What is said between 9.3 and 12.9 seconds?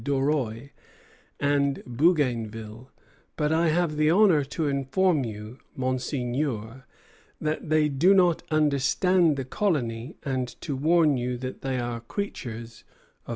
the colony, and to warn you that they are creatures